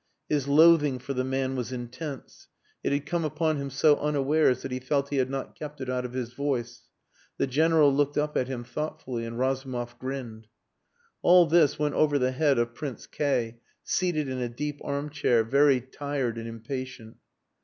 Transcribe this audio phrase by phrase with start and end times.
[0.27, 2.47] His loathing for the man was intense.
[2.83, 5.91] It had come upon him so unawares that he felt he had not kept it
[5.91, 6.87] out of his voice.
[7.37, 10.47] The General looked up at him thoughtfully, and Razumov grinned.
[11.21, 15.79] All this went over the head of Prince K seated in a deep armchair, very
[15.79, 17.17] tired and impatient.